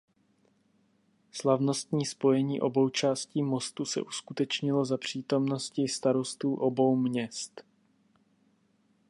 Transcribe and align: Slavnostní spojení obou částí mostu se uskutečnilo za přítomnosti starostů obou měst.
Slavnostní 1.31 2.05
spojení 2.05 2.61
obou 2.61 2.89
částí 2.89 3.43
mostu 3.43 3.85
se 3.85 4.01
uskutečnilo 4.01 4.85
za 4.85 4.97
přítomnosti 4.97 5.87
starostů 5.87 6.55
obou 6.55 6.95
měst. 6.95 7.63